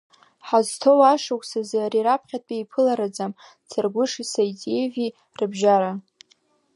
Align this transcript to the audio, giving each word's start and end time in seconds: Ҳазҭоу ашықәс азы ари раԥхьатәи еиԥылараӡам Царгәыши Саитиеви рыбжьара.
Ҳазҭоу 0.47 0.99
ашықәс 1.13 1.51
азы 1.59 1.77
ари 1.85 2.05
раԥхьатәи 2.05 2.55
еиԥылараӡам 2.57 3.31
Царгәыши 3.69 4.25
Саитиеви 4.31 5.15
рыбжьара. 5.39 5.91